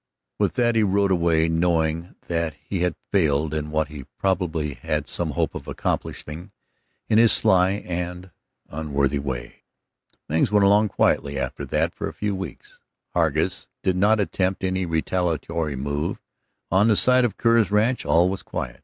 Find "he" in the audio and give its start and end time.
0.75-0.81, 2.55-2.79, 3.89-4.05